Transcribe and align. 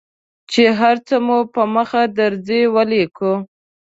چې 0.51 0.63
هر 0.79 0.95
څه 1.07 1.15
مو 1.25 1.37
په 1.53 1.63
مخه 1.75 2.01
درځي 2.17 2.61
ولیکو. 2.75 3.33